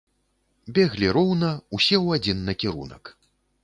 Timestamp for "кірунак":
2.65-3.03